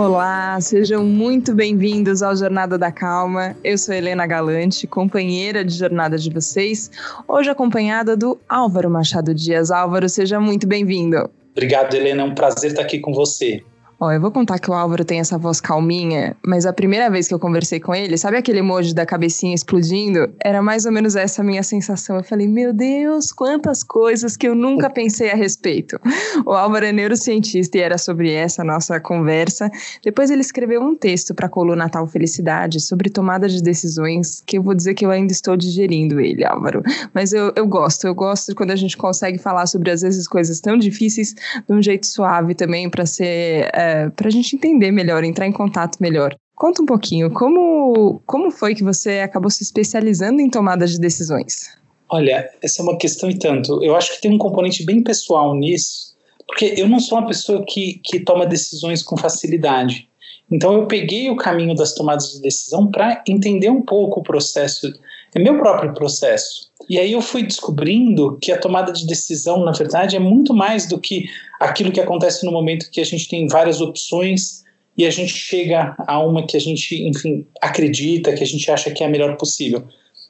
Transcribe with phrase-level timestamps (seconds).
[0.00, 3.56] Olá, sejam muito bem-vindos ao Jornada da Calma.
[3.64, 6.88] Eu sou Helena Galante, companheira de jornada de vocês,
[7.26, 9.72] hoje acompanhada do Álvaro Machado Dias.
[9.72, 11.28] Álvaro, seja muito bem-vindo.
[11.50, 12.22] Obrigado, Helena.
[12.22, 13.60] É um prazer estar aqui com você.
[14.00, 17.26] Ó, eu vou contar que o Álvaro tem essa voz calminha, mas a primeira vez
[17.26, 20.32] que eu conversei com ele, sabe aquele emoji da cabecinha explodindo?
[20.40, 22.16] Era mais ou menos essa minha sensação.
[22.16, 25.98] Eu falei, meu Deus, quantas coisas que eu nunca pensei a respeito.
[26.46, 29.68] O Álvaro é neurocientista e era sobre essa nossa conversa.
[30.04, 34.58] Depois ele escreveu um texto para a coluna Natal Felicidade sobre tomada de decisões, que
[34.58, 36.82] eu vou dizer que eu ainda estou digerindo ele, Álvaro.
[37.14, 40.60] Mas eu, eu gosto, eu gosto quando a gente consegue falar sobre, às vezes, coisas
[40.60, 43.70] tão difíceis de um jeito suave também, para ser.
[43.72, 46.34] É, para a gente entender melhor, entrar em contato melhor.
[46.54, 51.68] Conta um pouquinho, como, como foi que você acabou se especializando em tomada de decisões?
[52.08, 53.82] Olha, essa é uma questão e tanto.
[53.84, 57.64] Eu acho que tem um componente bem pessoal nisso, porque eu não sou uma pessoa
[57.66, 60.08] que, que toma decisões com facilidade.
[60.50, 64.92] Então eu peguei o caminho das tomadas de decisão para entender um pouco o processo,
[65.34, 66.68] é meu próprio processo.
[66.88, 70.88] E aí eu fui descobrindo que a tomada de decisão, na verdade, é muito mais
[70.88, 71.26] do que
[71.60, 74.64] aquilo que acontece no momento que a gente tem várias opções
[74.96, 78.90] e a gente chega a uma que a gente, enfim, acredita, que a gente acha
[78.90, 79.84] que é a melhor possível.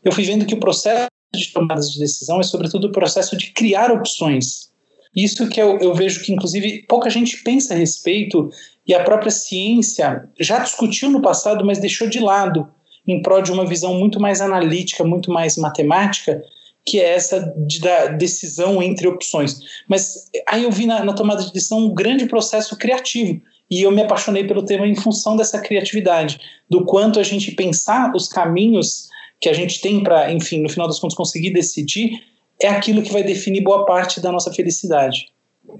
[0.04, 3.52] Eu fui vendo que o processo de tomada de decisão é sobretudo o processo de
[3.52, 4.68] criar opções.
[5.14, 8.50] Isso que eu, eu vejo que, inclusive, pouca gente pensa a respeito
[8.86, 12.68] e a própria ciência já discutiu no passado, mas deixou de lado
[13.08, 16.42] em prol de uma visão muito mais analítica, muito mais matemática,
[16.84, 19.60] que é essa de, da decisão entre opções.
[19.88, 23.40] Mas aí eu vi na, na tomada de decisão um grande processo criativo.
[23.70, 28.14] E eu me apaixonei pelo tema em função dessa criatividade, do quanto a gente pensar
[28.14, 29.08] os caminhos
[29.40, 32.22] que a gente tem para, enfim, no final das contas, conseguir decidir,
[32.60, 35.26] é aquilo que vai definir boa parte da nossa felicidade.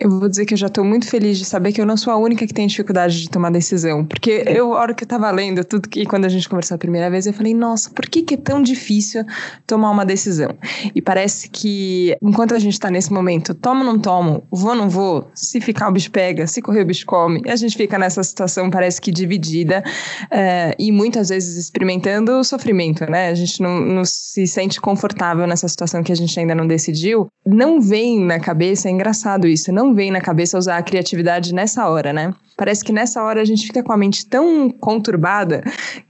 [0.00, 2.12] Eu vou dizer que eu já estou muito feliz de saber que eu não sou
[2.12, 4.04] a única que tem dificuldade de tomar decisão.
[4.04, 6.78] Porque eu, a hora que eu estava lendo tudo que quando a gente conversou a
[6.78, 9.24] primeira vez, eu falei, nossa, por que, que é tão difícil
[9.66, 10.54] tomar uma decisão?
[10.94, 14.76] E parece que enquanto a gente está nesse momento, tomo ou não tomo, vou ou
[14.76, 17.76] não vou, se ficar o bicho pega, se correr o bicho come, e a gente
[17.76, 19.82] fica nessa situação, parece que dividida,
[20.30, 23.28] é, e muitas vezes experimentando o sofrimento, né?
[23.28, 27.26] A gente não, não se sente confortável nessa situação que a gente ainda não decidiu.
[27.46, 31.88] Não vem na cabeça, é engraçado isso, não vem na cabeça usar a criatividade nessa
[31.88, 32.34] hora, né?
[32.56, 35.62] Parece que nessa hora a gente fica com a mente tão conturbada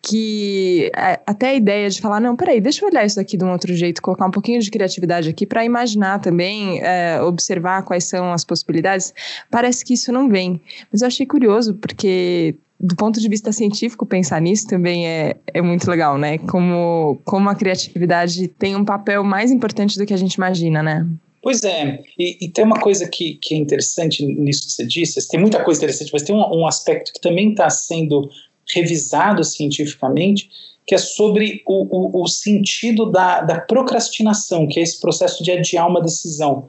[0.03, 0.91] que
[1.27, 3.75] até a ideia de falar, não, peraí, deixa eu olhar isso aqui de um outro
[3.75, 8.43] jeito, colocar um pouquinho de criatividade aqui para imaginar também, é, observar quais são as
[8.43, 9.13] possibilidades,
[9.51, 10.59] parece que isso não vem.
[10.91, 15.61] Mas eu achei curioso, porque do ponto de vista científico, pensar nisso também é, é
[15.61, 16.39] muito legal, né?
[16.39, 21.07] Como, como a criatividade tem um papel mais importante do que a gente imagina, né?
[21.49, 25.27] Pois é, e, e, tem uma coisa que, que é interessante nisso que você disse,
[25.31, 28.29] tem muita coisa interessante, mas tem um, um aspecto que também está sendo
[28.69, 30.51] revisado cientificamente,
[30.87, 35.51] que é sobre o, o, o sentido da, da procrastinação, que é esse processo de
[35.51, 36.69] adiar uma decisão.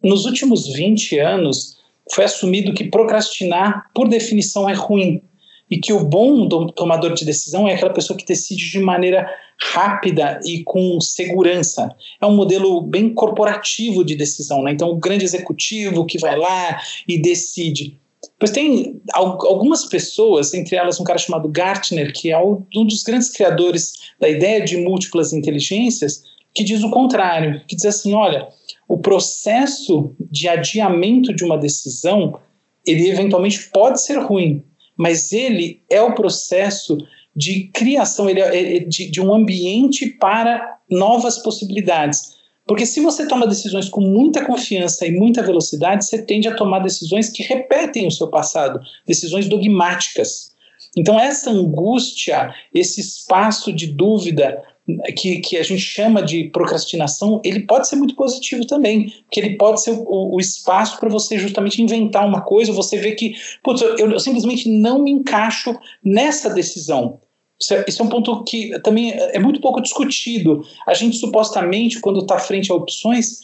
[0.00, 1.76] Nos últimos 20 anos,
[2.14, 5.22] foi assumido que procrastinar, por definição, é ruim
[5.70, 9.30] e que o bom tomador de decisão é aquela pessoa que decide de maneira
[9.72, 11.94] rápida e com segurança.
[12.20, 14.72] É um modelo bem corporativo de decisão, né?
[14.72, 18.00] Então, o grande executivo que vai lá e decide.
[18.38, 23.30] Pois tem algumas pessoas, entre elas um cara chamado Gartner, que é um dos grandes
[23.30, 28.48] criadores da ideia de múltiplas inteligências, que diz o contrário, que diz assim, olha,
[28.88, 32.40] o processo de adiamento de uma decisão,
[32.84, 34.64] ele eventualmente pode ser ruim,
[35.00, 36.98] mas ele é o processo
[37.34, 42.34] de criação ele é, é de, de um ambiente para novas possibilidades.
[42.66, 46.80] Porque se você toma decisões com muita confiança e muita velocidade, você tende a tomar
[46.80, 50.52] decisões que repetem o seu passado, decisões dogmáticas.
[50.94, 54.62] Então, essa angústia, esse espaço de dúvida,
[55.16, 59.56] que, que a gente chama de procrastinação, ele pode ser muito positivo também, porque ele
[59.56, 63.82] pode ser o, o espaço para você justamente inventar uma coisa, você vê que, putz,
[63.82, 67.20] eu, eu, simplesmente não me encaixo nessa decisão.
[67.60, 70.64] Isso é, é um ponto que também é muito pouco discutido.
[70.86, 73.40] A gente supostamente, quando está frente a opções,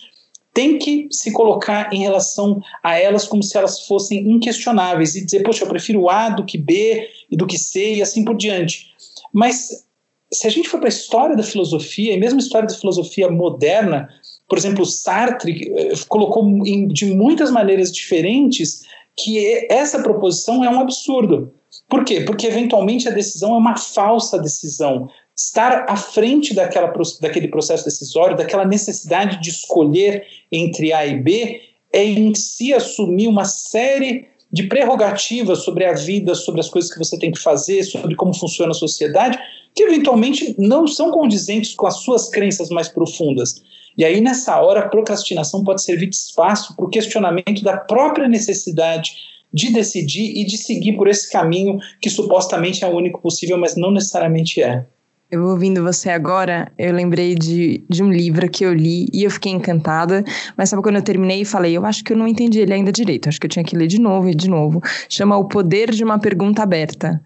[0.55, 5.43] tem que se colocar em relação a elas como se elas fossem inquestionáveis e dizer,
[5.43, 8.87] poxa, eu prefiro A do que B e do que C e assim por diante.
[9.34, 9.85] Mas
[10.32, 13.31] se a gente for para a história da filosofia, e mesmo a história da filosofia
[13.31, 14.08] moderna,
[14.49, 18.82] por exemplo, Sartre eh, colocou em, de muitas maneiras diferentes
[19.17, 21.52] que essa proposição é um absurdo.
[21.88, 22.20] Por quê?
[22.20, 25.08] Porque eventualmente a decisão é uma falsa decisão.
[25.37, 31.61] Estar à frente daquela, daquele processo decisório, daquela necessidade de escolher entre A e B,
[31.93, 36.98] é em si assumir uma série de prerrogativas sobre a vida, sobre as coisas que
[36.98, 39.38] você tem que fazer, sobre como funciona a sociedade,
[39.75, 43.62] que eventualmente não são condizentes com as suas crenças mais profundas.
[43.96, 48.28] E aí, nessa hora, a procrastinação pode servir de espaço para o questionamento da própria
[48.28, 49.12] necessidade
[49.52, 53.75] de decidir e de seguir por esse caminho que supostamente é o único possível, mas
[53.75, 54.87] não necessariamente é.
[55.28, 59.31] Eu ouvindo você agora, eu lembrei de, de um livro que eu li e eu
[59.31, 60.23] fiquei encantada,
[60.56, 62.93] mas sabe quando eu terminei e falei, eu acho que eu não entendi ele ainda
[62.93, 64.81] direito, acho que eu tinha que ler de novo e de novo.
[65.08, 67.20] Chama O Poder de uma Pergunta Aberta,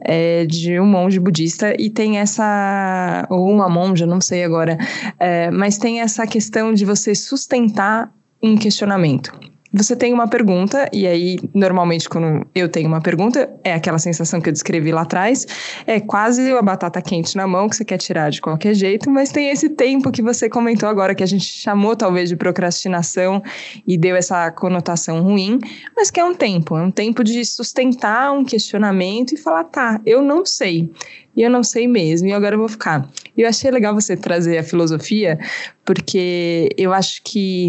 [0.00, 4.76] é de um monge budista e tem essa, ou uma monja, não sei agora,
[5.20, 8.12] é, mas tem essa questão de você sustentar
[8.42, 9.32] um questionamento
[9.76, 14.40] você tem uma pergunta, e aí, normalmente, quando eu tenho uma pergunta, é aquela sensação
[14.40, 15.44] que eu descrevi lá atrás,
[15.84, 19.32] é quase a batata quente na mão que você quer tirar de qualquer jeito, mas
[19.32, 23.42] tem esse tempo que você comentou agora, que a gente chamou talvez de procrastinação
[23.84, 25.58] e deu essa conotação ruim,
[25.96, 30.00] mas que é um tempo, é um tempo de sustentar um questionamento e falar, tá,
[30.06, 30.88] eu não sei
[31.36, 33.10] e eu não sei mesmo, e agora eu vou ficar.
[33.36, 35.36] E eu achei legal você trazer a filosofia,
[35.84, 37.68] porque eu acho que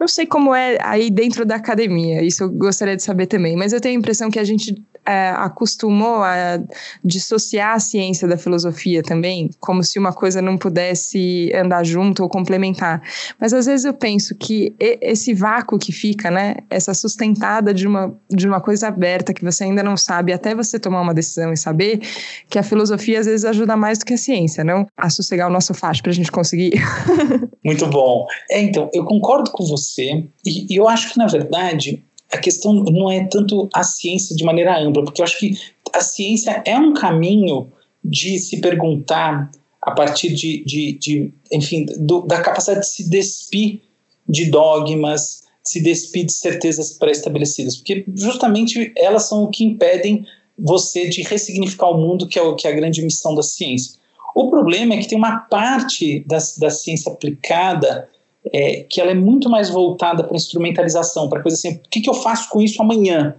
[0.00, 3.74] não sei como é aí dentro da academia, isso eu gostaria de saber também, mas
[3.74, 4.74] eu tenho a impressão que a gente
[5.06, 6.60] é, acostumou a
[7.04, 12.28] dissociar a ciência da filosofia também, como se uma coisa não pudesse andar junto ou
[12.28, 13.02] complementar.
[13.40, 18.14] Mas às vezes eu penso que esse vácuo que fica, né, essa sustentada de uma,
[18.28, 21.56] de uma coisa aberta que você ainda não sabe, até você tomar uma decisão e
[21.56, 22.00] saber,
[22.48, 24.86] que a filosofia às vezes ajuda mais do que a ciência, não?
[24.96, 26.72] A sossegar o nosso facho para a gente conseguir.
[27.64, 28.26] Muito bom.
[28.50, 32.72] É, então, eu concordo com você, e, e eu acho que, na verdade, a questão
[32.72, 35.58] não é tanto a ciência de maneira ampla, porque eu acho que
[35.92, 37.72] a ciência é um caminho
[38.04, 39.50] de se perguntar
[39.82, 43.80] a partir de, de, de enfim, do, da capacidade de se despir
[44.28, 50.24] de dogmas, se despir de certezas pré-estabelecidas, porque justamente elas são o que impedem
[50.58, 53.98] você de ressignificar o mundo, que é, o, que é a grande missão da ciência.
[54.34, 58.08] O problema é que tem uma parte da, da ciência aplicada
[58.52, 62.10] é, que ela é muito mais voltada para instrumentalização, para coisa assim, o que, que
[62.10, 63.36] eu faço com isso amanhã?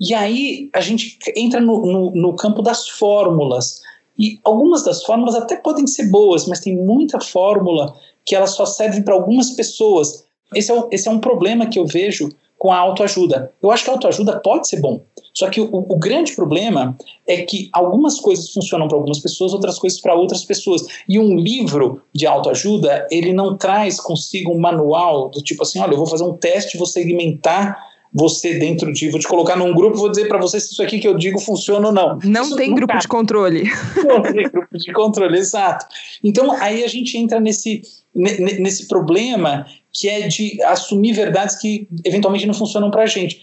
[0.00, 3.80] E aí a gente entra no, no, no campo das fórmulas.
[4.18, 7.94] E algumas das fórmulas até podem ser boas, mas tem muita fórmula
[8.24, 10.24] que ela só serve para algumas pessoas.
[10.54, 12.28] Esse é, o, esse é um problema que eu vejo
[12.62, 13.52] com a autoajuda.
[13.60, 15.02] Eu acho que a autoajuda pode ser bom,
[15.34, 19.80] só que o, o grande problema é que algumas coisas funcionam para algumas pessoas, outras
[19.80, 20.86] coisas para outras pessoas.
[21.08, 25.94] E um livro de autoajuda, ele não traz consigo um manual do tipo assim, olha,
[25.94, 29.96] eu vou fazer um teste, vou segmentar você dentro de, vou te colocar num grupo,
[29.96, 32.20] vou dizer para você se isso aqui que eu digo funciona ou não.
[32.22, 33.64] Não isso tem grupo de controle.
[34.06, 35.84] Não tem grupo de controle, exato.
[36.22, 37.82] Então aí a gente entra nesse
[38.14, 43.42] nesse problema que é de assumir verdades que eventualmente não funcionam para a gente.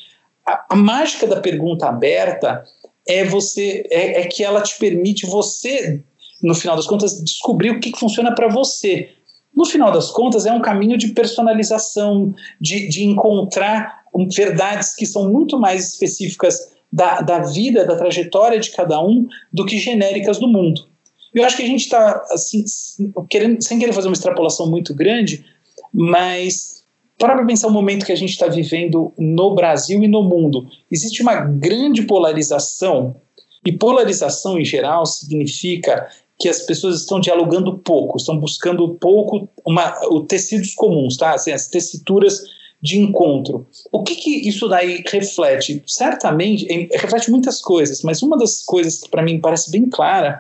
[0.70, 2.64] A mágica da pergunta aberta
[3.08, 6.04] é você é, é, que ela te permite você,
[6.42, 9.10] no final das contas, descobrir o que, que funciona para você.
[9.56, 14.00] No final das contas, é um caminho de personalização, de, de encontrar
[14.36, 19.66] verdades que são muito mais específicas da, da vida, da trajetória de cada um, do
[19.66, 20.88] que genéricas do mundo.
[21.34, 22.64] Eu acho que a gente está, assim,
[23.30, 25.46] querendo, sem querer fazer uma extrapolação muito grande,
[25.94, 26.80] mas
[27.18, 30.68] para pensar o momento que a gente está vivendo no Brasil e no mundo.
[30.90, 33.18] Existe uma grande polarização,
[33.66, 36.08] e polarização em geral significa
[36.40, 41.34] que as pessoas estão dialogando pouco, estão buscando pouco uma, o tecidos comuns, tá?
[41.34, 42.42] Assim, as tessituras
[42.82, 43.68] de encontro.
[43.92, 45.84] O que, que isso daí reflete?
[45.86, 50.40] Certamente, reflete muitas coisas, mas uma das coisas que para mim parece bem clara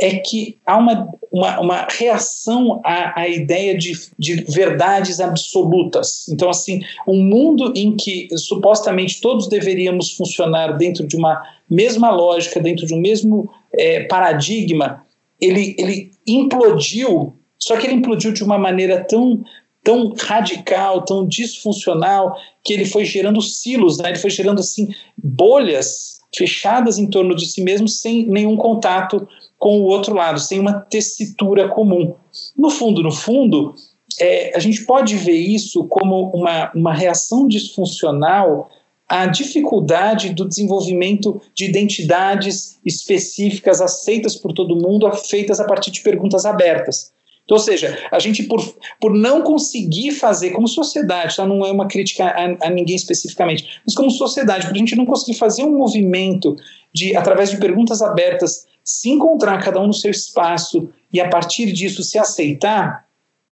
[0.00, 6.26] é que há uma, uma, uma reação à, à ideia de, de verdades absolutas.
[6.28, 12.58] Então, assim, um mundo em que supostamente todos deveríamos funcionar dentro de uma mesma lógica,
[12.58, 15.04] dentro de um mesmo é, paradigma,
[15.40, 19.44] ele, ele implodiu, só que ele implodiu de uma maneira tão
[19.82, 24.10] tão radical, tão disfuncional, que ele foi gerando silos, né?
[24.10, 29.26] ele foi gerando assim bolhas fechadas em torno de si mesmo sem nenhum contato
[29.60, 32.14] com o outro lado, sem uma tessitura comum.
[32.56, 33.74] No fundo, no fundo,
[34.18, 38.70] é, a gente pode ver isso como uma, uma reação disfuncional
[39.06, 46.00] à dificuldade do desenvolvimento de identidades específicas aceitas por todo mundo, feitas a partir de
[46.00, 47.12] perguntas abertas.
[47.44, 48.62] Então, ou seja, a gente, por,
[49.00, 51.44] por não conseguir fazer, como sociedade, tá?
[51.44, 55.04] não é uma crítica a, a ninguém especificamente, mas como sociedade, por a gente não
[55.04, 56.56] conseguir fazer um movimento
[56.94, 61.72] de, através de perguntas abertas, se encontrar cada um no seu espaço e a partir
[61.72, 63.06] disso se aceitar,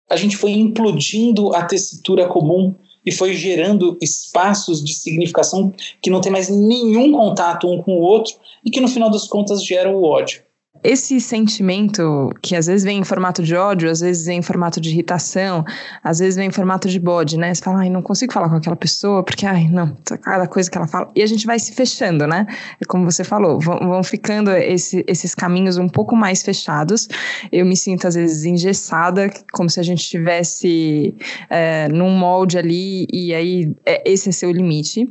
[0.09, 2.73] a gente foi implodindo a tessitura comum
[3.05, 8.01] e foi gerando espaços de significação que não tem mais nenhum contato um com o
[8.01, 8.33] outro
[8.65, 10.41] e que no final das contas geram o ódio
[10.83, 14.79] esse sentimento que às vezes vem em formato de ódio, às vezes vem em formato
[14.79, 15.63] de irritação,
[16.03, 17.53] às vezes vem em formato de bode, né?
[17.53, 20.77] Você fala, ai, não consigo falar com aquela pessoa, porque, ai, não, cada coisa que
[20.77, 21.11] ela fala.
[21.15, 22.45] E a gente vai se fechando, né?
[22.81, 27.07] É como você falou, vão, vão ficando esse, esses caminhos um pouco mais fechados.
[27.51, 31.15] Eu me sinto, às vezes, engessada, como se a gente estivesse
[31.49, 35.07] é, num molde ali, e aí é, esse é seu limite.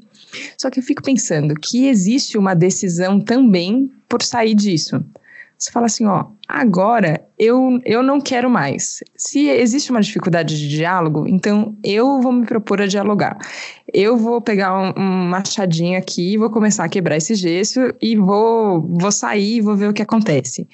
[0.58, 5.04] Só que eu fico pensando que existe uma decisão também por sair disso.
[5.58, 9.02] Você fala assim, ó, agora eu, eu não quero mais.
[9.16, 13.38] Se existe uma dificuldade de diálogo, então eu vou me propor a dialogar.
[13.92, 18.82] Eu vou pegar um, um machadinho aqui, vou começar a quebrar esse gesso e vou,
[19.00, 20.68] vou sair e vou ver o que acontece.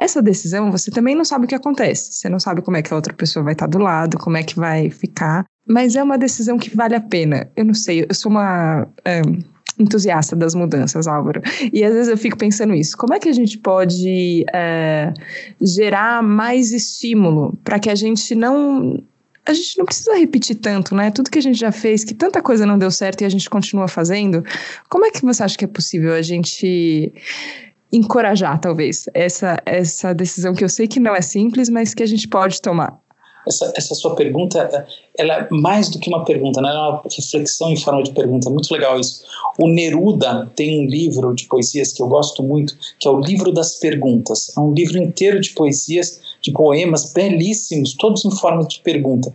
[0.00, 2.12] Essa decisão, você também não sabe o que acontece.
[2.12, 4.42] Você não sabe como é que a outra pessoa vai estar do lado, como é
[4.44, 5.44] que vai ficar.
[5.68, 7.50] Mas é uma decisão que vale a pena.
[7.56, 8.86] Eu não sei, eu sou uma.
[9.06, 11.40] Um, entusiasta das mudanças, Álvaro.
[11.72, 12.96] E às vezes eu fico pensando isso.
[12.96, 15.12] Como é que a gente pode é,
[15.60, 19.02] gerar mais estímulo para que a gente não
[19.46, 21.10] a gente não precisa repetir tanto, né?
[21.10, 23.48] Tudo que a gente já fez, que tanta coisa não deu certo e a gente
[23.48, 24.44] continua fazendo.
[24.90, 27.10] Como é que você acha que é possível a gente
[27.90, 32.06] encorajar, talvez, essa, essa decisão que eu sei que não é simples, mas que a
[32.06, 33.00] gente pode tomar?
[33.48, 34.86] Essa, essa sua pergunta,
[35.16, 36.68] ela é mais do que uma pergunta, né?
[36.68, 38.50] é uma reflexão em forma de pergunta.
[38.50, 39.24] Muito legal isso.
[39.58, 43.50] O Neruda tem um livro de poesias que eu gosto muito, que é o Livro
[43.52, 44.56] das Perguntas.
[44.56, 49.32] É um livro inteiro de poesias, de poemas belíssimos, todos em forma de pergunta.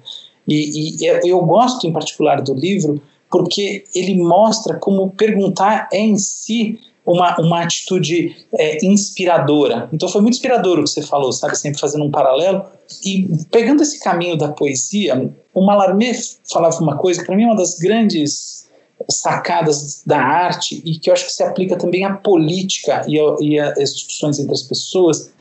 [0.47, 3.01] E, e eu gosto em particular do livro
[3.31, 9.89] porque ele mostra como perguntar é em si uma, uma atitude é, inspiradora.
[9.91, 11.57] Então foi muito inspirador o que você falou, sabe?
[11.57, 12.65] Sempre fazendo um paralelo.
[13.05, 16.13] E pegando esse caminho da poesia, o Mallarmé
[16.51, 18.69] falava uma coisa que para mim é uma das grandes
[19.09, 23.59] sacadas da arte e que eu acho que se aplica também à política e, e
[23.59, 25.31] às discussões entre as pessoas,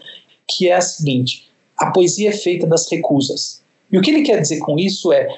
[0.49, 3.63] que é a seguinte: a poesia é feita das recusas.
[3.91, 5.29] E o que ele quer dizer com isso é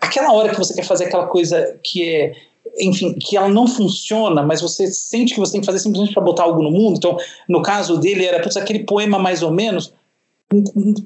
[0.00, 2.34] aquela hora que você quer fazer aquela coisa que é
[2.78, 6.22] enfim, que ela não funciona, mas você sente que você tem que fazer simplesmente para
[6.22, 6.96] botar algo no mundo.
[6.96, 7.16] Então,
[7.48, 9.92] no caso dele, era putz, aquele poema mais ou menos.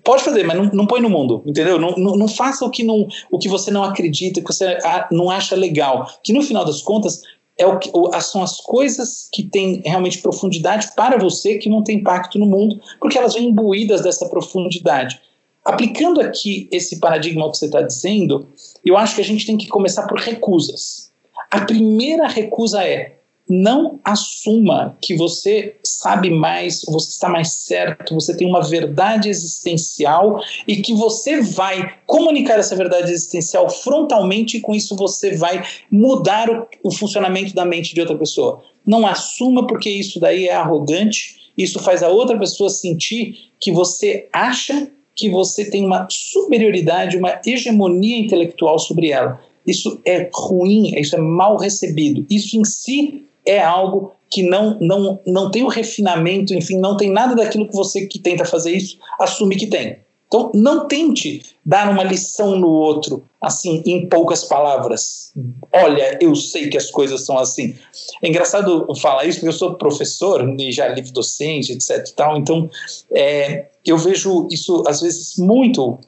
[0.03, 1.79] Pode fazer, mas não, não põe no mundo, entendeu?
[1.79, 4.77] Não, não, não, faça o que, não, o que você não acredita, que você
[5.11, 6.11] não acha legal.
[6.23, 7.23] Que no final das contas
[7.57, 11.99] é o que, são as coisas que têm realmente profundidade para você que não tem
[11.99, 15.21] impacto no mundo, porque elas vêm imbuídas dessa profundidade.
[15.65, 18.49] Aplicando aqui esse paradigma que você está dizendo,
[18.85, 21.06] eu acho que a gente tem que começar por recusas.
[21.51, 23.17] A primeira recusa é
[23.49, 30.41] não assuma que você sabe mais, você está mais certo, você tem uma verdade existencial
[30.67, 36.51] e que você vai comunicar essa verdade existencial frontalmente e com isso você vai mudar
[36.51, 38.63] o, o funcionamento da mente de outra pessoa.
[38.85, 44.29] Não assuma porque isso daí é arrogante, isso faz a outra pessoa sentir que você
[44.33, 49.41] acha que você tem uma superioridade, uma hegemonia intelectual sobre ela.
[49.67, 52.25] Isso é ruim, isso é mal recebido.
[52.31, 57.11] Isso em si é algo que não, não, não tem o refinamento, enfim, não tem
[57.11, 59.99] nada daquilo que você que tenta fazer isso assume que tem.
[60.29, 65.33] Então, não tente dar uma lição no outro, assim, em poucas palavras.
[65.73, 67.77] Olha, eu sei que as coisas são assim.
[68.21, 72.09] É engraçado falar isso, porque eu sou professor e já livre docente, etc.
[72.17, 72.69] Tal, então,
[73.13, 75.99] é, eu vejo isso, às vezes, muito,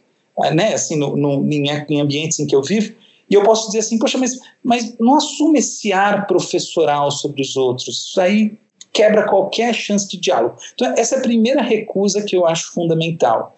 [0.53, 2.93] né, assim, no, no, em ambientes em que eu vivo,
[3.31, 7.57] e eu posso dizer assim, poxa, mas, mas não assume esse ar professoral sobre os
[7.57, 8.09] outros.
[8.09, 8.59] Isso aí
[8.93, 10.57] quebra qualquer chance de diálogo.
[10.75, 13.57] Então, essa é a primeira recusa que eu acho fundamental.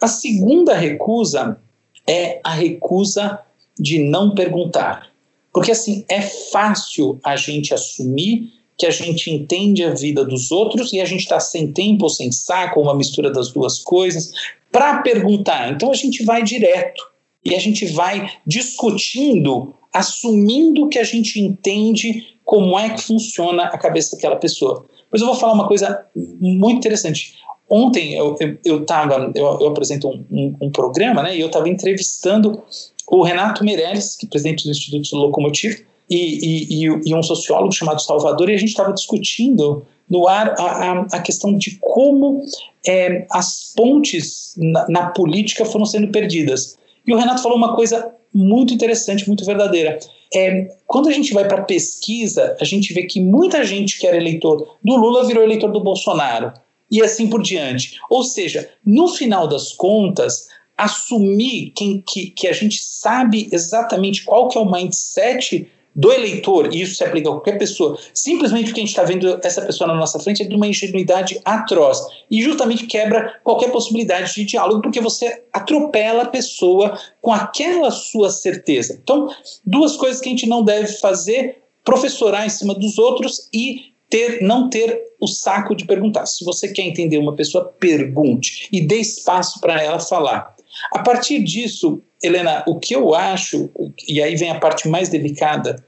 [0.00, 1.58] A segunda recusa
[2.06, 3.40] é a recusa
[3.78, 5.08] de não perguntar.
[5.52, 10.92] Porque, assim, é fácil a gente assumir que a gente entende a vida dos outros
[10.92, 14.30] e a gente está sem tempo ou sem saco, uma mistura das duas coisas,
[14.70, 15.72] para perguntar.
[15.72, 17.15] Então, a gente vai direto
[17.46, 23.78] e a gente vai discutindo, assumindo que a gente entende como é que funciona a
[23.78, 24.86] cabeça daquela pessoa.
[25.10, 27.34] Pois eu vou falar uma coisa muito interessante.
[27.68, 31.48] Ontem eu, eu, eu, tava, eu, eu apresento um, um, um, programa, né, e eu
[31.48, 32.62] estava entrevistando
[33.08, 38.00] o Renato Meirelles, que é presidente do Instituto Locomotivo, e, e, e, um sociólogo chamado
[38.00, 42.44] Salvador, e a gente estava discutindo no ar a, a, a questão de como
[42.86, 46.76] é, as pontes na, na política foram sendo perdidas.
[47.06, 49.98] E o Renato falou uma coisa muito interessante, muito verdadeira.
[50.34, 54.16] É, quando a gente vai para pesquisa, a gente vê que muita gente que era
[54.16, 56.52] eleitor do Lula virou eleitor do Bolsonaro.
[56.90, 57.98] E assim por diante.
[58.08, 64.48] Ou seja, no final das contas, assumir que, que, que a gente sabe exatamente qual
[64.48, 68.80] que é o mindset do eleitor, e isso se aplica a qualquer pessoa, simplesmente porque
[68.80, 71.98] a gente está vendo essa pessoa na nossa frente, é de uma ingenuidade atroz.
[72.30, 78.28] E justamente quebra qualquer possibilidade de diálogo, porque você atropela a pessoa com aquela sua
[78.28, 79.00] certeza.
[79.02, 79.28] Então,
[79.64, 84.42] duas coisas que a gente não deve fazer: professorar em cima dos outros e ter,
[84.42, 86.26] não ter o saco de perguntar.
[86.26, 90.55] Se você quer entender uma pessoa, pergunte e dê espaço para ela falar.
[90.92, 93.70] A partir disso, Helena, o que eu acho,
[94.08, 95.84] e aí vem a parte mais delicada,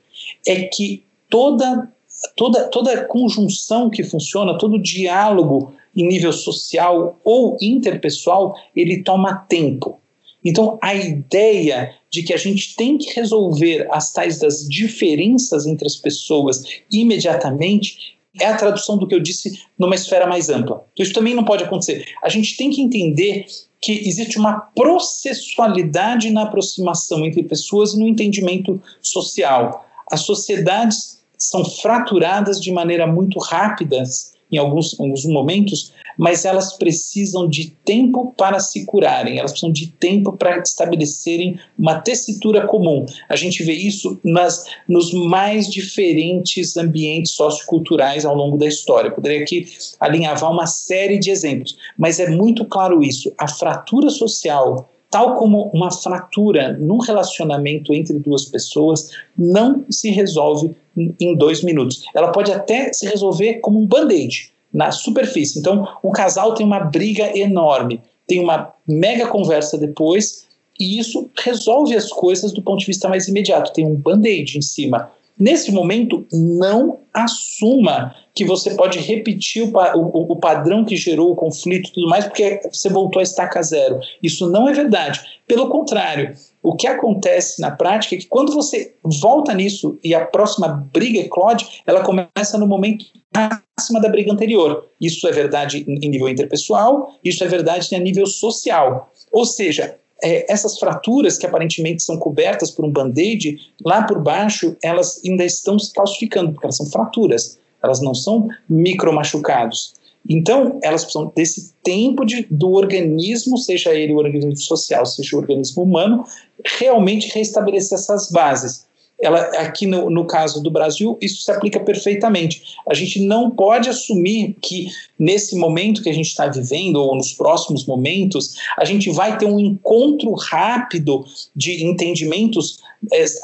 [0.47, 1.91] é que toda,
[2.37, 10.01] toda, toda conjunção que funciona, todo diálogo em nível social ou interpessoal, ele toma tempo.
[10.45, 15.87] Então, a ideia de que a gente tem que resolver as tais das diferenças entre
[15.87, 20.85] as pessoas imediatamente é a tradução do que eu disse numa esfera mais ampla.
[20.93, 22.05] Então, isso também não pode acontecer.
[22.23, 23.47] A gente tem que entender
[23.81, 29.87] que existe uma processualidade na aproximação entre pessoas e no entendimento social.
[30.11, 34.03] As sociedades são fraturadas de maneira muito rápida
[34.51, 39.87] em alguns, alguns momentos, mas elas precisam de tempo para se curarem, elas precisam de
[39.87, 43.07] tempo para estabelecerem uma tessitura comum.
[43.29, 49.13] A gente vê isso nas, nos mais diferentes ambientes socioculturais ao longo da história.
[49.13, 49.69] poderia aqui
[50.01, 53.33] alinhavar uma série de exemplos, mas é muito claro isso.
[53.39, 60.77] A fratura social tal como uma fratura num relacionamento entre duas pessoas não se resolve
[60.97, 62.05] em dois minutos.
[62.15, 65.59] Ela pode até se resolver como um band-aid na superfície.
[65.59, 70.47] Então, o casal tem uma briga enorme, tem uma mega conversa depois,
[70.79, 73.73] e isso resolve as coisas do ponto de vista mais imediato.
[73.73, 75.11] Tem um band-aid em cima.
[75.39, 81.37] Nesse momento, não assuma que você pode repetir o, o, o, padrão que gerou o
[81.37, 84.01] conflito e tudo mais, porque você voltou a estaca zero.
[84.23, 85.21] Isso não é verdade.
[85.47, 90.25] Pelo contrário, o que acontece na prática é que quando você volta nisso e a
[90.25, 94.89] próxima briga eclode, ela começa no momento máximo da briga anterior.
[95.01, 99.13] Isso é verdade em nível interpessoal, isso é verdade a nível social.
[99.33, 104.77] Ou seja, é, essas fraturas que aparentemente são cobertas por um band-aid, lá por baixo
[104.83, 109.95] elas ainda estão se calcificando, porque elas são fraturas, elas não são micromachucados.
[110.29, 115.39] Então, elas precisam desse tempo de, do organismo, seja ele o organismo social, seja o
[115.39, 116.25] organismo humano,
[116.65, 118.89] realmente restabelecer essas bases
[119.21, 122.63] ela, aqui no, no caso do Brasil, isso se aplica perfeitamente.
[122.89, 127.33] A gente não pode assumir que nesse momento que a gente está vivendo, ou nos
[127.33, 132.79] próximos momentos, a gente vai ter um encontro rápido de entendimentos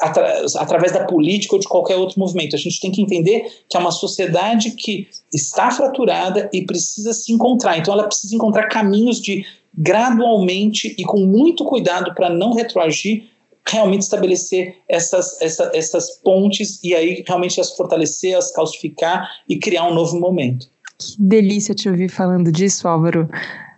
[0.01, 2.55] atra através da política ou de qualquer outro movimento.
[2.55, 7.31] A gente tem que entender que é uma sociedade que está fraturada e precisa se
[7.31, 7.77] encontrar.
[7.77, 9.45] Então, ela precisa encontrar caminhos de
[9.77, 13.25] gradualmente e com muito cuidado para não retroagir
[13.67, 19.87] realmente estabelecer essas, essa, essas pontes e aí realmente as fortalecer, as calcificar e criar
[19.87, 20.67] um novo momento.
[20.97, 23.27] Que delícia te ouvir falando disso, Álvaro.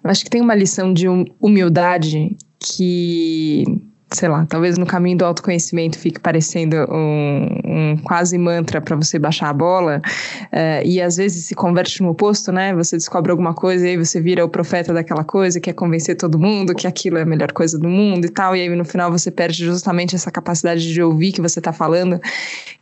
[0.04, 1.08] Acho que tem uma lição de
[1.40, 3.64] humildade que
[4.10, 9.20] sei lá, talvez no caminho do autoconhecimento fique parecendo um, um quase mantra para você
[9.20, 10.02] baixar a bola,
[10.46, 12.74] uh, e às vezes se converte no oposto, né?
[12.76, 16.40] Você descobre alguma coisa e aí você vira o profeta daquela coisa, quer convencer todo
[16.40, 19.12] mundo que aquilo é a melhor coisa do mundo e tal, e aí no final
[19.12, 22.20] você perde justamente essa capacidade de ouvir que você está falando.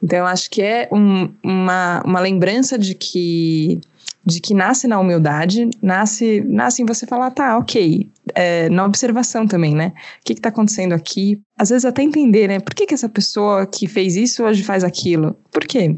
[0.04, 3.82] Então eu acho que é um, uma, uma lembrança de que
[4.26, 9.46] de que nasce na humildade, nasce, nasce em você falar, tá, ok, é, na observação
[9.46, 9.94] também, né?
[10.22, 11.40] O que está acontecendo aqui?
[11.58, 12.60] Às vezes até entender, né?
[12.60, 15.38] Por que, que essa pessoa que fez isso hoje faz aquilo?
[15.52, 15.98] Por quê?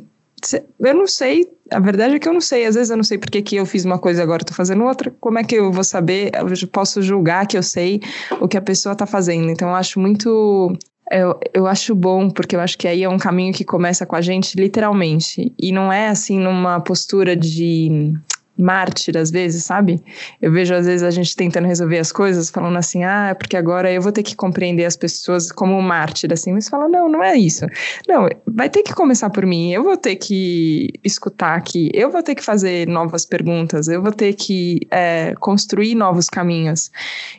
[0.80, 2.66] Eu não sei, a verdade é que eu não sei.
[2.66, 4.56] Às vezes eu não sei por que, que eu fiz uma coisa e agora estou
[4.56, 5.12] fazendo outra.
[5.20, 6.32] Como é que eu vou saber?
[6.34, 8.02] Eu posso julgar que eu sei
[8.40, 9.50] o que a pessoa está fazendo.
[9.50, 10.78] Então eu acho muito
[11.12, 14.16] eu, eu acho bom, porque eu acho que aí é um caminho que começa com
[14.16, 15.54] a gente literalmente.
[15.58, 18.14] E não é assim numa postura de
[18.58, 20.02] mártir às vezes, sabe?
[20.42, 23.56] Eu vejo às vezes a gente tentando resolver as coisas, falando assim, ah, é porque
[23.56, 27.24] agora eu vou ter que compreender as pessoas como mártir, assim, mas fala, não, não
[27.24, 27.66] é isso.
[28.08, 32.24] Não, vai ter que começar por mim, eu vou ter que escutar aqui, eu vou
[32.24, 36.90] ter que fazer novas perguntas, eu vou ter que é, construir novos caminhos.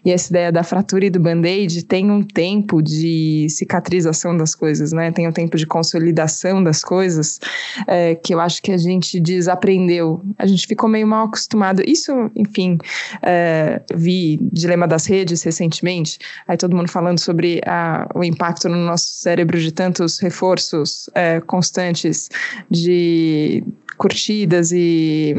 [0.05, 4.93] E essa ideia da fratura e do band-aid tem um tempo de cicatrização das coisas,
[4.93, 5.11] né?
[5.11, 7.41] Tem um tempo de consolidação das coisas
[7.87, 10.23] é, que eu acho que a gente desaprendeu.
[10.39, 11.83] A gente ficou meio mal acostumado.
[11.87, 12.79] Isso, enfim,
[13.23, 18.77] é, vi Dilema das Redes recentemente, aí todo mundo falando sobre a, o impacto no
[18.77, 22.29] nosso cérebro de tantos reforços é, constantes
[22.71, 23.65] de
[23.97, 25.35] curtidas e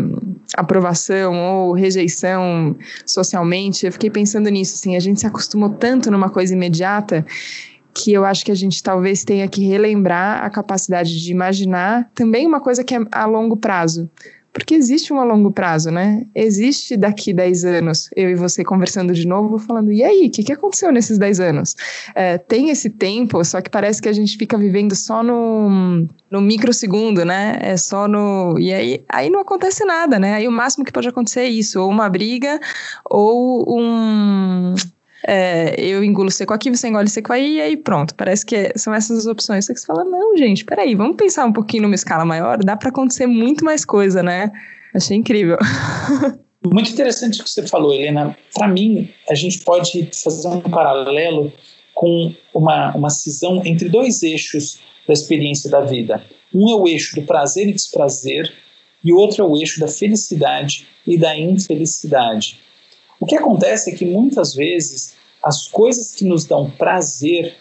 [0.56, 3.86] aprovação ou rejeição socialmente.
[3.86, 7.26] Eu fiquei pensando nisso, assim, a gente se acostumou tanto numa coisa imediata
[7.94, 12.46] que eu acho que a gente talvez tenha que relembrar a capacidade de imaginar também
[12.46, 14.10] uma coisa que é a longo prazo.
[14.60, 16.26] Porque existe um a longo prazo, né?
[16.36, 20.44] Existe daqui 10 anos, eu e você conversando de novo, falando, e aí, o que,
[20.44, 21.76] que aconteceu nesses 10 anos?
[22.14, 26.42] É, tem esse tempo, só que parece que a gente fica vivendo só no, no
[26.42, 27.58] microsegundo, né?
[27.62, 28.60] É só no.
[28.60, 30.36] E aí, aí não acontece nada, né?
[30.36, 32.60] Aí o máximo que pode acontecer é isso, ou uma briga,
[33.10, 34.76] ou um
[35.28, 38.16] é, eu engulo seco aqui, você engole seco aí, e aí pronto.
[38.16, 39.68] Parece que são essas as opções.
[39.68, 42.90] Que você fala, não, gente, peraí, vamos pensar um pouquinho numa escala maior, dá para
[42.90, 44.52] acontecer muito mais coisa, né?
[44.94, 45.58] Achei incrível.
[46.62, 48.38] Muito interessante o que você falou, Helena.
[48.54, 51.54] Para mim, a gente pode fazer um paralelo
[51.94, 54.78] com uma, uma cisão entre dois eixos
[55.08, 56.22] da experiência da vida.
[56.54, 58.54] Um é o eixo do prazer e desprazer,
[59.02, 62.60] e o outro é o eixo da felicidade e da infelicidade.
[63.20, 67.56] O que acontece é que muitas vezes as coisas que nos dão prazer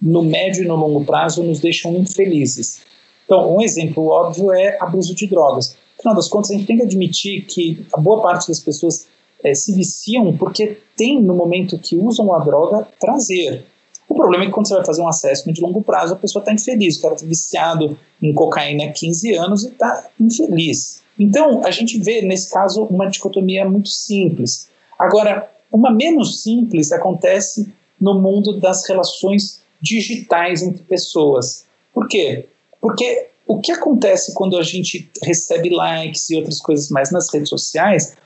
[0.00, 2.80] no médio e no longo prazo nos deixam infelizes.
[3.24, 5.76] Então, um exemplo óbvio é abuso de drogas.
[5.98, 9.06] Afinal das contas, a gente tem que admitir que a boa parte das pessoas
[9.42, 13.64] é, se viciam porque tem, no momento que usam a droga, prazer.
[14.08, 16.40] O problema é que quando você vai fazer um assessment de longo prazo, a pessoa
[16.40, 16.96] está infeliz.
[16.96, 21.02] O cara está viciado em cocaína há 15 anos e está infeliz.
[21.18, 24.68] Então, a gente vê, nesse caso, uma dicotomia muito simples.
[24.98, 31.66] Agora, uma menos simples acontece no mundo das relações digitais entre pessoas.
[31.92, 32.48] Por quê?
[32.80, 37.48] Porque o que acontece quando a gente recebe likes e outras coisas mais nas redes
[37.48, 38.16] sociais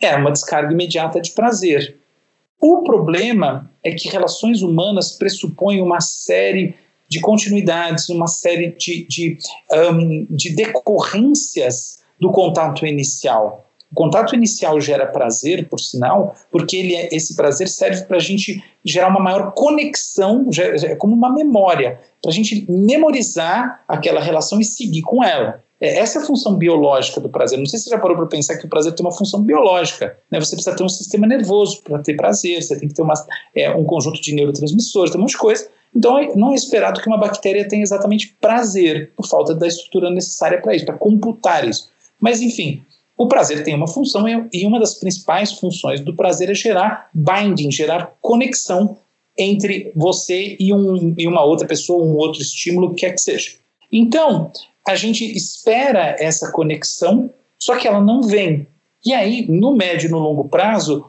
[0.00, 1.96] é uma descarga imediata de prazer.
[2.60, 6.74] O problema é que relações humanas pressupõem uma série
[7.08, 9.38] de continuidades, uma série de, de,
[9.72, 13.69] um, de decorrências do contato inicial.
[13.92, 18.20] O contato inicial gera prazer, por sinal, porque ele é, esse prazer serve para a
[18.20, 20.48] gente gerar uma maior conexão,
[20.84, 25.62] é como uma memória, para a gente memorizar aquela relação e seguir com ela.
[25.80, 27.58] É, essa é a função biológica do prazer.
[27.58, 30.16] Não sei se você já parou para pensar que o prazer tem uma função biológica.
[30.30, 30.38] Né?
[30.38, 33.14] Você precisa ter um sistema nervoso para ter prazer, você tem que ter uma,
[33.56, 35.68] é, um conjunto de neurotransmissores, tem um monte de coisa.
[35.94, 40.60] Então, não é esperado que uma bactéria tenha exatamente prazer, por falta da estrutura necessária
[40.60, 41.90] para isso, para computar isso.
[42.20, 42.84] Mas, enfim,
[43.20, 47.70] o prazer tem uma função e uma das principais funções do prazer é gerar binding,
[47.70, 48.96] gerar conexão
[49.36, 53.58] entre você e, um, e uma outra pessoa, um outro estímulo, quer que seja.
[53.92, 54.50] Então,
[54.88, 57.28] a gente espera essa conexão,
[57.58, 58.66] só que ela não vem.
[59.04, 61.04] E aí, no médio e no longo prazo,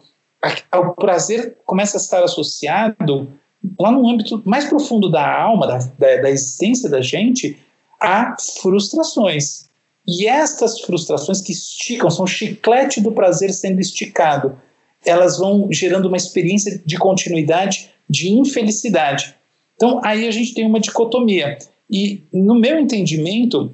[0.76, 3.32] o prazer começa a estar associado,
[3.80, 7.58] lá no âmbito mais profundo da alma, da, da, da existência da gente,
[8.02, 9.71] a frustrações.
[10.08, 14.60] E estas frustrações que esticam, são o chiclete do prazer sendo esticado,
[15.06, 19.36] elas vão gerando uma experiência de continuidade de infelicidade.
[19.76, 21.58] Então, aí a gente tem uma dicotomia.
[21.90, 23.74] E, no meu entendimento,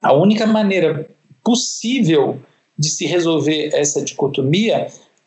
[0.00, 1.10] a única maneira
[1.42, 2.40] possível
[2.78, 4.86] de se resolver essa dicotomia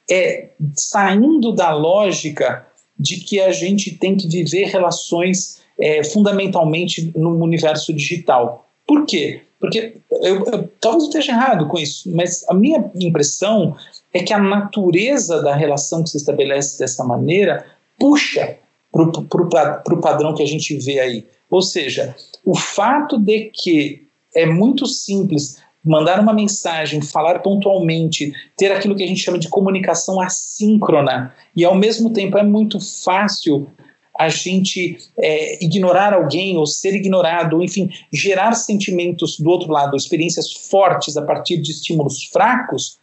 [0.10, 2.66] é saindo da lógica
[2.98, 8.70] de que a gente tem que viver relações é, fundamentalmente no universo digital.
[8.88, 9.42] Por quê?
[9.64, 13.78] Porque eu, eu, talvez eu esteja errado com isso, mas a minha impressão
[14.14, 17.66] é que a natureza da relação que se estabelece dessa maneira
[17.98, 18.58] puxa
[18.92, 21.26] para o padrão que a gente vê aí.
[21.50, 28.70] Ou seja, o fato de que é muito simples mandar uma mensagem, falar pontualmente, ter
[28.70, 33.70] aquilo que a gente chama de comunicação assíncrona, e ao mesmo tempo é muito fácil
[34.18, 40.52] a gente é, ignorar alguém ou ser ignorado, enfim, gerar sentimentos do outro lado, experiências
[40.52, 43.00] fortes a partir de estímulos fracos,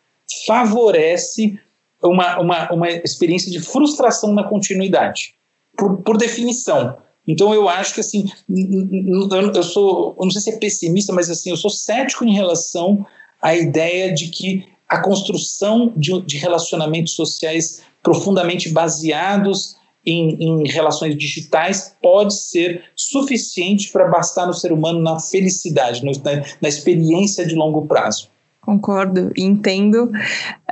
[0.47, 1.59] favorece
[2.03, 5.35] uma, uma, uma experiência de frustração na continuidade,
[5.77, 6.97] por, por definição.
[7.27, 11.51] Então eu acho que assim, eu sou, eu não sei se é pessimista, mas assim,
[11.51, 13.05] eu sou cético em relação
[13.43, 21.17] à ideia de que a construção de, de relacionamentos sociais profundamente baseados em, em relações
[21.17, 27.47] digitais pode ser suficiente para bastar no ser humano na felicidade, no, na, na experiência
[27.47, 28.29] de longo prazo.
[28.61, 30.11] Concordo, entendo.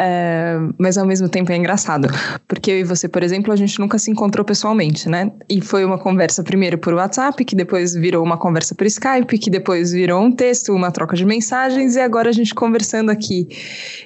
[0.00, 2.08] É, mas ao mesmo tempo é engraçado,
[2.46, 5.32] porque eu e você, por exemplo, a gente nunca se encontrou pessoalmente, né?
[5.50, 9.50] E foi uma conversa primeiro por WhatsApp, que depois virou uma conversa por Skype, que
[9.50, 13.48] depois virou um texto, uma troca de mensagens, e agora a gente conversando aqui.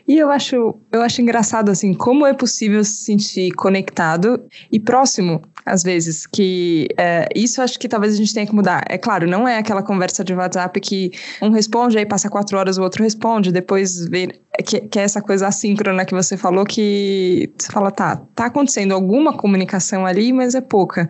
[0.09, 5.43] E eu acho, eu acho engraçado, assim, como é possível se sentir conectado e próximo
[5.65, 8.83] às vezes, que é, isso acho que talvez a gente tenha que mudar.
[8.89, 12.79] É claro, não é aquela conversa de WhatsApp que um responde, aí passa quatro horas,
[12.79, 14.29] o outro responde, depois vê
[14.59, 18.93] que, que é essa coisa assíncrona que você falou, que você fala, tá, tá acontecendo
[18.93, 21.09] alguma comunicação ali, mas é pouca.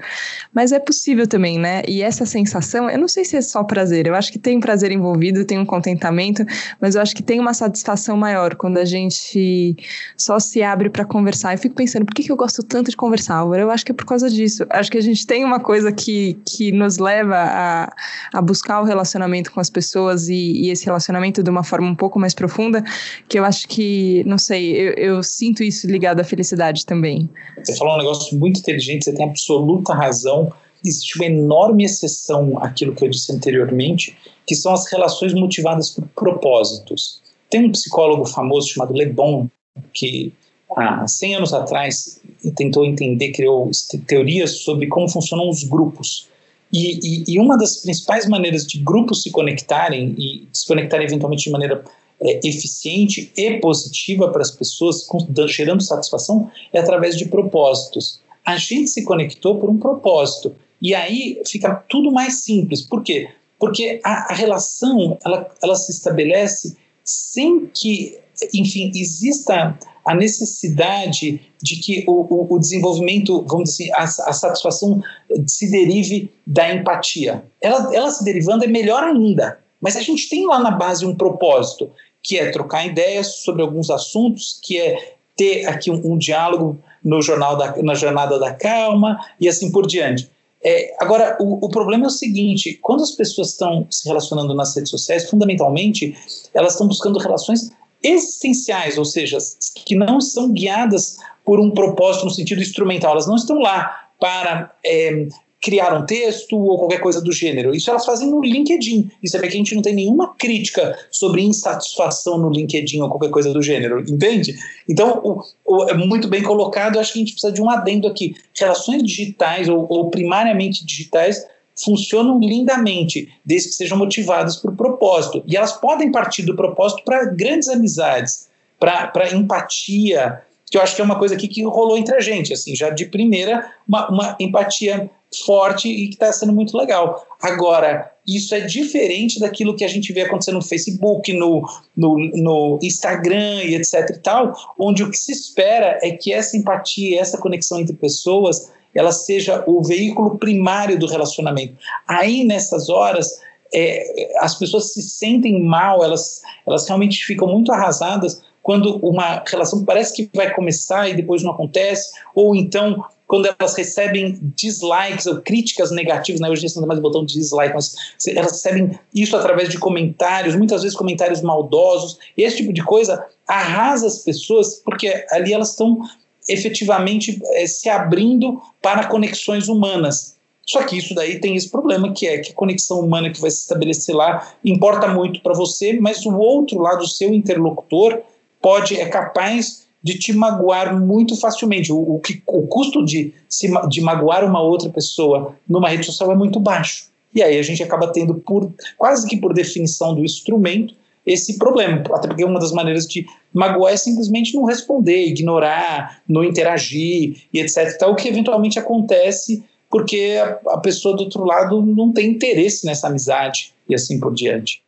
[0.55, 1.83] Mas é possível também, né?
[1.89, 4.93] E essa sensação, eu não sei se é só prazer, eu acho que tem prazer
[4.93, 6.45] envolvido, tem um contentamento,
[6.81, 9.77] mas eu acho que tem uma satisfação maior quando a gente
[10.17, 11.53] só se abre para conversar.
[11.53, 13.45] Eu fico pensando, por que, que eu gosto tanto de conversar?
[13.59, 14.65] Eu acho que é por causa disso.
[14.71, 17.93] Acho que a gente tem uma coisa que, que nos leva a,
[18.33, 21.95] a buscar o relacionamento com as pessoas e, e esse relacionamento de uma forma um
[21.95, 22.85] pouco mais profunda
[23.33, 27.31] que eu acho que, não sei, eu, eu, sinto isso ligado à felicidade também.
[27.65, 30.53] Você falou um negócio muito inteligente, você tem absoluta razão.
[30.85, 34.15] Existe uma enorme exceção àquilo que eu disse anteriormente,
[34.47, 37.23] que são as relações motivadas por propósitos.
[37.49, 39.49] Tem um psicólogo famoso chamado Le Bon,
[39.95, 40.35] que
[40.77, 42.21] há 100 anos atrás
[42.55, 43.71] tentou entender, criou
[44.07, 46.29] teorias sobre como funcionam os grupos.
[46.71, 51.45] E, e, e, uma das principais maneiras de grupos se conectarem e se conectarem eventualmente
[51.45, 51.83] de maneira
[52.23, 55.07] é, eficiente e positiva para as pessoas,
[55.49, 58.21] gerando satisfação, é através de propósitos.
[58.45, 60.55] A gente se conectou por um propósito.
[60.81, 62.83] E aí fica tudo mais simples.
[62.83, 63.29] Por quê?
[63.59, 68.19] Porque a, a relação ela, ela se estabelece sem que,
[68.53, 74.33] enfim, exista a necessidade de que o, o, o desenvolvimento, vamos dizer assim, a, a,
[74.33, 75.01] satisfação
[75.47, 77.45] se derive da empatia.
[77.61, 79.61] Ela, ela se derivando é melhor ainda.
[79.81, 81.91] Mas a gente tem lá na base um propósito
[82.23, 87.21] que é trocar ideias sobre alguns assuntos, que é ter aqui um, um diálogo no
[87.21, 90.31] jornal da, na Jornada da Calma e assim por diante.
[90.65, 94.77] É, agora, o, o, problema é o seguinte: quando as pessoas estão se relacionando nas
[94.77, 96.17] redes sociais, fundamentalmente,
[96.55, 97.71] elas estão buscando relações
[98.03, 99.39] existenciais, ou seja,
[99.85, 104.73] que não são guiadas por um propósito no sentido instrumental, elas não estão lá para
[104.85, 105.27] é,
[105.63, 107.75] criar um texto ou qualquer coisa do gênero.
[107.75, 109.09] Isso elas fazem no LinkedIn.
[109.23, 113.31] E sabe que a gente não tem nenhuma crítica sobre insatisfação no LinkedIn ou qualquer
[113.31, 114.55] coisa do gênero, entende?
[114.89, 116.99] Então, o, o, é muito bem colocado.
[116.99, 118.35] Acho que a gente precisa de um adendo aqui.
[118.59, 121.47] Relações digitais ou, ou primariamente digitais
[121.83, 125.45] funcionam lindamente, desde que sejam motivadas por propósito.
[125.47, 128.49] E elas podem partir do propósito para grandes amizades,
[128.81, 132.53] para empatia, que eu acho que é uma coisa aqui que rolou entre a gente,
[132.53, 135.09] assim, já de primeira, uma, uma empatia
[135.41, 137.27] forte e que está sendo muito legal.
[137.41, 142.79] Agora, isso é diferente daquilo que a gente vê acontecendo no Facebook, no, no, no,
[142.83, 147.39] Instagram e etc e tal, onde o que se espera é que essa empatia, essa
[147.39, 151.75] conexão entre pessoas, ela seja o veículo primário do relacionamento.
[152.07, 153.41] Aí, nessas horas,
[153.75, 159.85] é, as pessoas se sentem mal, elas, elas realmente ficam muito arrasadas quando uma relação
[159.85, 165.41] parece que vai começar e depois não acontece, ou então quando elas recebem dislikes ou
[165.41, 166.51] críticas negativas, né?
[166.51, 167.95] hoje não mais o botão de dislike, mas
[168.29, 173.25] elas recebem isso através de comentários, muitas vezes comentários maldosos, e esse tipo de coisa
[173.49, 176.03] arrasa as pessoas, porque ali elas estão
[176.47, 180.37] efetivamente é, se abrindo para conexões humanas.
[180.67, 183.51] Só que isso daí tem esse problema que é que a conexão humana que vai
[183.51, 188.21] se estabelecer lá importa muito para você, mas o outro lado, o seu interlocutor,
[188.61, 191.93] pode é capaz de te magoar muito facilmente.
[191.93, 196.33] O, o, que, o custo de, se, de magoar uma outra pessoa numa rede social
[196.33, 197.07] é muito baixo.
[197.35, 202.03] E aí a gente acaba tendo, por quase que por definição do instrumento, esse problema.
[202.13, 207.61] Até porque uma das maneiras de magoar é simplesmente não responder, ignorar, não interagir e
[207.61, 207.97] etc.
[207.99, 212.87] Tal, o que eventualmente acontece porque a, a pessoa do outro lado não tem interesse
[212.87, 214.83] nessa amizade e assim por diante.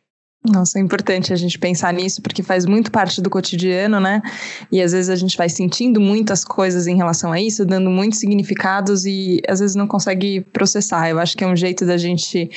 [0.51, 4.21] Nossa, é importante a gente pensar nisso, porque faz muito parte do cotidiano, né?
[4.71, 8.19] E às vezes a gente vai sentindo muitas coisas em relação a isso, dando muitos
[8.19, 11.09] significados e às vezes não consegue processar.
[11.09, 12.49] Eu acho que é um jeito da gente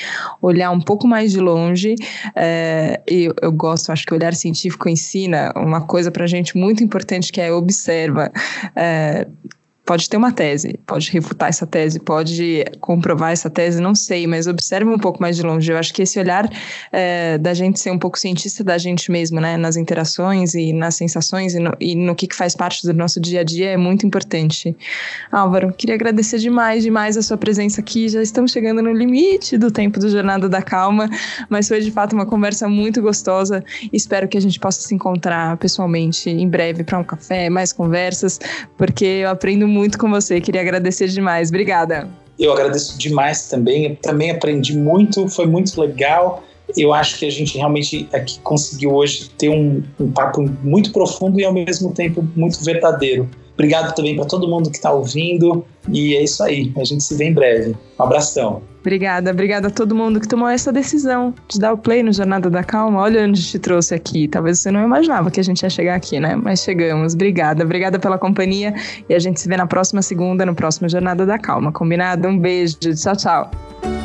[0.42, 1.94] olhar um pouco mais de longe.
[2.36, 6.84] É, e eu gosto, acho que o olhar científico ensina uma coisa pra gente muito
[6.84, 8.30] importante que é observa.
[8.76, 9.26] É,
[9.88, 14.46] pode ter uma tese, pode refutar essa tese, pode comprovar essa tese, não sei, mas
[14.46, 15.72] observe um pouco mais de longe.
[15.72, 16.46] Eu acho que esse olhar
[16.92, 20.94] é, da gente ser um pouco cientista da gente mesmo, né, nas interações e nas
[20.94, 23.76] sensações e no, e no que, que faz parte do nosso dia a dia é
[23.78, 24.76] muito importante.
[25.32, 28.10] Álvaro, queria agradecer demais, demais a sua presença aqui.
[28.10, 31.08] Já estamos chegando no limite do tempo do Jornada da Calma,
[31.48, 33.64] mas foi de fato uma conversa muito gostosa.
[33.90, 38.38] Espero que a gente possa se encontrar pessoalmente em breve para um café, mais conversas,
[38.76, 40.40] porque eu aprendo muito com você.
[40.40, 41.50] Queria agradecer demais.
[41.50, 42.08] Obrigada.
[42.38, 43.94] Eu agradeço demais também.
[43.96, 46.42] Também aprendi muito, foi muito legal.
[46.76, 51.40] Eu acho que a gente realmente aqui conseguiu hoje ter um, um papo muito profundo
[51.40, 53.28] e ao mesmo tempo muito verdadeiro.
[53.58, 55.64] Obrigado também para todo mundo que está ouvindo.
[55.88, 56.72] E é isso aí.
[56.76, 57.74] A gente se vê em breve.
[57.98, 58.62] Um abração.
[58.80, 62.48] Obrigada, obrigada a todo mundo que tomou essa decisão de dar o play no Jornada
[62.48, 63.00] da Calma.
[63.00, 64.28] Olha onde te trouxe aqui.
[64.28, 66.36] Talvez você não imaginava que a gente ia chegar aqui, né?
[66.36, 67.14] Mas chegamos.
[67.14, 68.72] Obrigada, obrigada pela companhia.
[69.08, 71.72] E a gente se vê na próxima segunda, no próximo Jornada da Calma.
[71.72, 72.28] Combinado?
[72.28, 72.76] Um beijo.
[72.78, 73.97] Tchau, tchau.